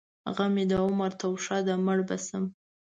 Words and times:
غم 0.35 0.49
مې 0.55 0.63
د 0.71 0.73
عمر 0.83 1.11
توښه 1.19 1.57
ده؛ 1.67 1.75
مړ 1.85 1.97
به 2.07 2.17
شم. 2.25 2.43